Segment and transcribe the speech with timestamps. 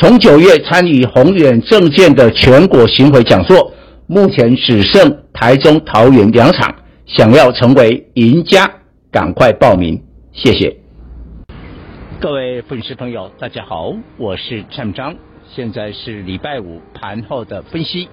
[0.00, 3.70] 从九月参与宏远证券的全国巡回讲座，
[4.06, 6.74] 目前只剩台中、桃园两场。
[7.04, 8.66] 想要成为赢家，
[9.12, 10.02] 赶快报名，
[10.32, 10.74] 谢谢。
[12.18, 15.14] 各位粉丝朋友，大家好，我是蔡明彰，
[15.54, 18.08] 现在是礼拜五盘后的分析。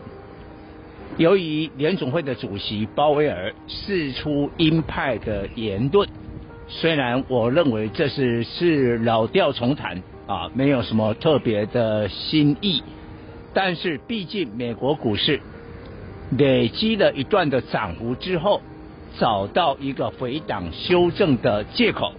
[1.16, 6.06] 由于联总会的主席鲍威尔释出鹰派的言论，
[6.68, 10.02] 虽然我认为这是是老调重弹。
[10.28, 12.84] 啊，没有什么特别的新意，
[13.54, 15.40] 但是毕竟美国股市
[16.38, 18.62] 累积了一段的涨幅之后，
[19.18, 22.12] 找到一个回档修正的借口，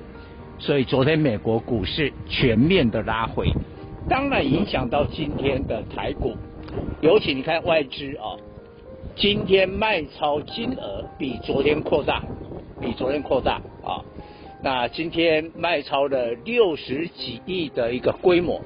[0.59, 3.53] 所以昨天美国股市全面的拉回，
[4.09, 6.35] 当然影响到今天的台股，
[7.03, 8.41] 尤其你看外资啊，
[9.17, 12.23] 今天卖超金额比昨天扩大，
[12.81, 14.01] 比昨天扩大啊。
[14.61, 18.61] 那今天卖超了六十几亿的一个规模，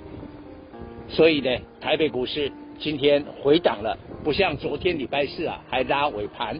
[1.08, 1.50] 所以呢，
[1.82, 6.58] 台北股市今天回档了，不像昨天礼拜四啊还拉尾盘，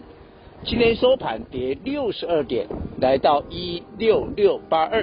[0.64, 2.66] 今天收盘跌六十二点，
[3.00, 5.02] 来到一六六八二，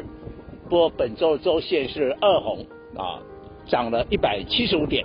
[0.70, 3.20] 不过本周周线是二红啊，
[3.66, 5.04] 涨了一百七十五点。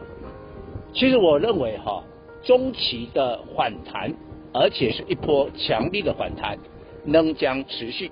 [0.92, 2.04] 其实我认为哈，
[2.42, 4.12] 中期的反弹，
[4.52, 6.58] 而且是一波强力的反弹，
[7.06, 8.10] 仍将持续。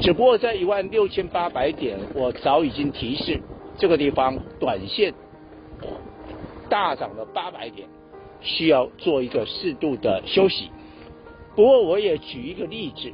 [0.00, 3.40] 只不过在一万六千八百点，我早已经提示
[3.78, 5.14] 这个地方短线
[6.68, 7.88] 大涨了八百点，
[8.40, 10.68] 需要做一个适度的休息。
[11.56, 13.12] 不过我也举一个例子，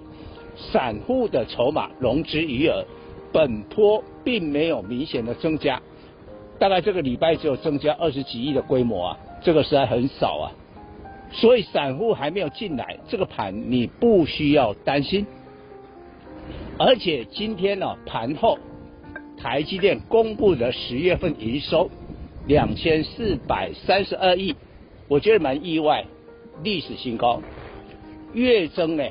[0.57, 2.85] 散户的筹码融资余额
[3.33, 5.81] 本波并没有明显的增加，
[6.59, 10.53] 大概这个礼拜只有增加二十几亿的规模啊，这个实在很少啊。
[11.31, 15.27] 所以散户还没有进来，这个盘你不需要担心。
[16.83, 18.59] 而且今天呢，盘后
[19.37, 21.91] 台积电公布的十月份营收
[22.47, 24.57] 两千四百三十二亿，
[25.07, 26.07] 我觉得蛮意外，
[26.63, 27.43] 历史新高，
[28.33, 29.05] 月增呢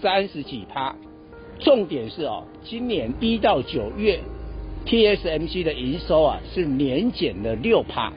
[0.00, 0.96] 三十几趴。
[1.60, 4.18] 重点是哦，今年一到九月
[4.84, 8.12] ，TSMC 的营收啊是年减了六趴，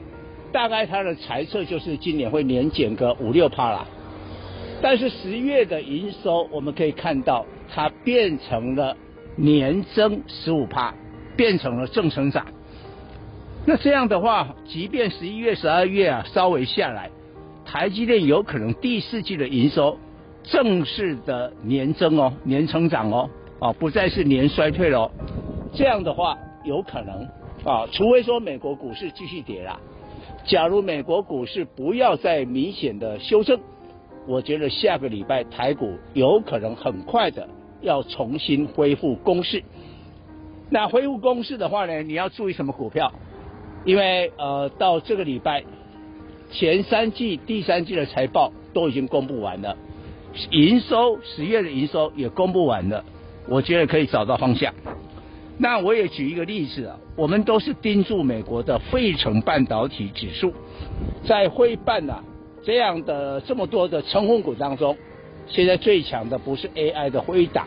[0.50, 3.86] 大概它的猜测就是今年会年减个五六趴啦。
[4.82, 7.44] 但是十月的营收我们可以看到。
[7.68, 8.96] 它变成了
[9.34, 10.94] 年增十五趴，
[11.36, 12.46] 变成了正成长。
[13.66, 17.10] 那这样的话，即便十一月、十二月啊稍微下来，
[17.64, 19.98] 台积电有可能第四季的营收
[20.44, 25.10] 正式的年增哦，年成长哦，啊不再是年衰退了。
[25.74, 27.28] 这样的话，有可能
[27.64, 29.76] 啊，除非说美国股市继续跌啦。
[30.44, 33.58] 假如美国股市不要再明显的修正，
[34.26, 37.48] 我觉得下个礼拜台股有可能很快的。
[37.82, 39.62] 要重新恢复攻势，
[40.70, 43.12] 那恢复攻势的话呢，你要注意什么股票？
[43.84, 45.62] 因为呃，到这个礼拜
[46.50, 49.76] 前三季、第三季的财报都已经公布完了，
[50.50, 53.04] 营收十月的营收也公布完了，
[53.46, 54.72] 我觉得可以找到方向。
[55.58, 60.52] 那我也举一个例子啊，我们都是盯住美国的费城半导体指数，
[61.24, 62.24] 在费半啊
[62.66, 64.96] 这样的这么多的成分股当中。
[65.46, 67.64] 现在最强的不是 AI 的辉达，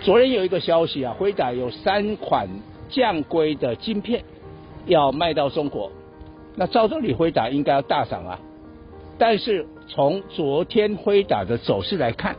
[0.00, 2.48] 昨天有一个消息啊，辉达有三款
[2.88, 4.24] 降规的晶片
[4.86, 5.92] 要卖到中国，
[6.56, 8.40] 那照道理辉达应该要大涨啊，
[9.18, 12.34] 但是从昨天辉达的走势来看，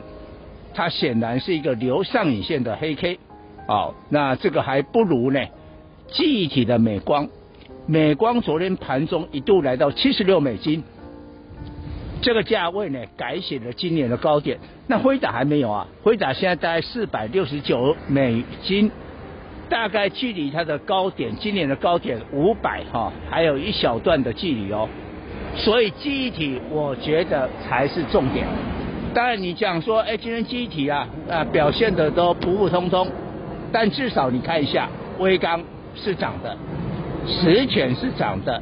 [0.73, 3.19] 它显然是一个留上影线的黑 K，
[3.67, 5.39] 好，那这个还不如呢，
[6.07, 7.29] 记忆体的美光，
[7.85, 10.83] 美光昨天盘中一度来到七十六美金。
[12.21, 14.59] 这个价位呢，改写了今年的高点。
[14.87, 18.91] 那辉达还没有啊，辉达现在大概四百六十九美金，
[19.69, 24.89] 大概距离它的高点，今年的高点五百哈，还有一小段的距离哦。
[25.55, 28.45] 所以记忆体，我觉得才是重点。
[29.13, 33.07] 当然你讲说，哎，今天记忆体啊，啊表现的都普普通通，
[33.71, 35.63] 但至少你看一下，威刚
[35.95, 36.57] 是涨的，
[37.25, 38.61] 十銓是涨的。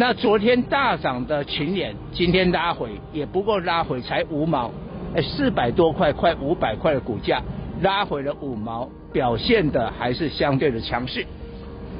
[0.00, 4.70] 那昨天大涨的群联，今天拉回也不过拉回才五毛，
[5.12, 7.42] 哎，四百多块，快五百块的股价
[7.82, 11.26] 拉回了五毛，表现的还是相对的强势。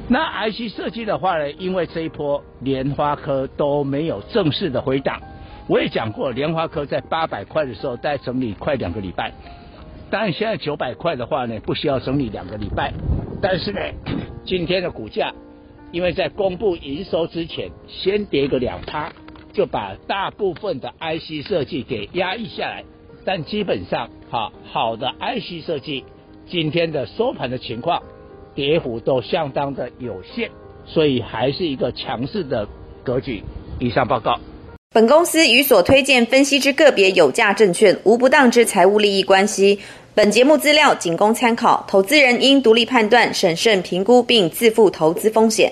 [0.06, 5.20] 那 IC 设计的话呢，因为这一波莲花科都没有正式的回档，
[5.66, 9.32] 我也讲过，莲花科在八百块的时候在整理快两个礼拜，
[10.08, 12.92] 当然现在九百块的话呢，不需要整理两个礼拜，
[13.42, 13.80] 但是呢，
[14.44, 15.34] 今天的股价
[15.92, 19.12] 因为在公布营收之前先跌个两趴，
[19.52, 22.84] 就把大部分的 IC 设计给压抑下来，
[23.24, 26.04] 但基本上哈好的 IC 设计
[26.50, 28.02] 今天的收盘的情况。
[28.54, 30.50] 跌幅都相当的有限，
[30.84, 32.66] 所以还是一个强势的
[33.04, 33.44] 格局。
[33.78, 34.40] 以上报告。
[34.92, 39.78] 本公司与所推荐分析之个别有价证券无不当之财务利益关系。
[40.14, 45.66] 本节目资料仅供参考，投资人应独立判断、审慎评估并自负投资风险。